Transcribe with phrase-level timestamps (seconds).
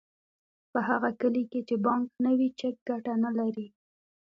[0.71, 3.67] په هغه کلي کې چې بانک نه وي چک ګټه نلري